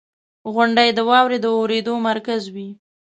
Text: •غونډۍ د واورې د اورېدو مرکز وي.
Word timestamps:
•غونډۍ 0.53 0.89
د 0.93 0.99
واورې 1.09 1.37
د 1.41 1.45
اورېدو 1.57 1.93
مرکز 2.07 2.41
وي. 2.53 2.69